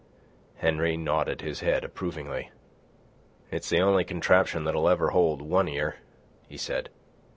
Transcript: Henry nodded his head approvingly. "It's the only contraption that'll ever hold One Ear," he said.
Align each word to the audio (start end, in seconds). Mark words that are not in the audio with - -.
Henry 0.55 0.97
nodded 0.97 1.41
his 1.41 1.59
head 1.59 1.83
approvingly. 1.83 2.49
"It's 3.51 3.69
the 3.69 3.81
only 3.81 4.03
contraption 4.03 4.63
that'll 4.63 4.89
ever 4.89 5.09
hold 5.11 5.43
One 5.43 5.67
Ear," 5.67 5.97
he 6.49 6.57
said. 6.57 6.89